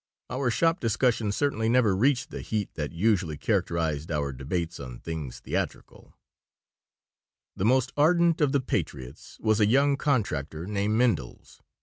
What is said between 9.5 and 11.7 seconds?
a young contractor named Mindels.